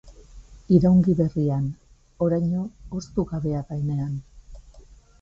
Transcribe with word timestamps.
Iraungi 0.77 1.15
berrian, 1.19 1.69
oraino 2.29 2.65
hoztu 2.99 3.29
gabea 3.35 3.65
denean. 3.71 4.21